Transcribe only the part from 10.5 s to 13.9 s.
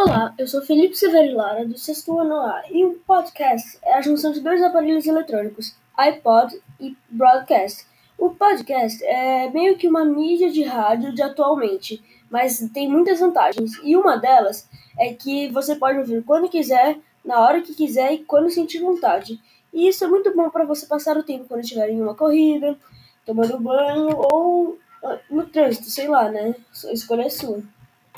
de rádio de atualmente, mas tem muitas vantagens,